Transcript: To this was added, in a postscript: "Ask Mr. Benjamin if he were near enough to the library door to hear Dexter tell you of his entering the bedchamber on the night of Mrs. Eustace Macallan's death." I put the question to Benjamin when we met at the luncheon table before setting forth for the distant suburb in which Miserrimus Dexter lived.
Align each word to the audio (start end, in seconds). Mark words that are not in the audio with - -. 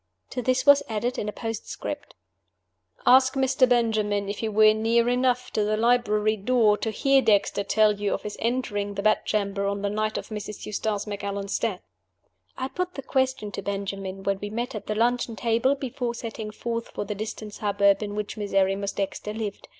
To 0.31 0.41
this 0.41 0.65
was 0.65 0.81
added, 0.89 1.19
in 1.19 1.29
a 1.29 1.31
postscript: 1.31 2.15
"Ask 3.05 3.35
Mr. 3.35 3.69
Benjamin 3.69 4.29
if 4.29 4.39
he 4.39 4.49
were 4.49 4.73
near 4.73 5.07
enough 5.07 5.51
to 5.51 5.63
the 5.63 5.77
library 5.77 6.37
door 6.37 6.75
to 6.79 6.89
hear 6.89 7.21
Dexter 7.21 7.63
tell 7.63 7.93
you 7.93 8.11
of 8.11 8.23
his 8.23 8.35
entering 8.39 8.95
the 8.95 9.03
bedchamber 9.03 9.67
on 9.67 9.83
the 9.83 9.91
night 9.91 10.17
of 10.17 10.29
Mrs. 10.29 10.65
Eustace 10.65 11.05
Macallan's 11.05 11.59
death." 11.59 11.83
I 12.57 12.69
put 12.69 12.95
the 12.95 13.03
question 13.03 13.51
to 13.51 13.61
Benjamin 13.61 14.23
when 14.23 14.39
we 14.39 14.49
met 14.49 14.73
at 14.73 14.87
the 14.87 14.95
luncheon 14.95 15.35
table 15.35 15.75
before 15.75 16.15
setting 16.15 16.49
forth 16.49 16.87
for 16.87 17.05
the 17.05 17.13
distant 17.13 17.53
suburb 17.53 18.01
in 18.01 18.15
which 18.15 18.37
Miserrimus 18.37 18.93
Dexter 18.93 19.35
lived. 19.35 19.67